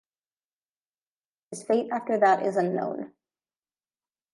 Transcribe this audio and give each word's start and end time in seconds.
His 1.51 1.61
fate 1.61 1.91
after 1.91 2.17
that 2.17 2.43
is 2.43 2.57
unknown. 2.57 3.13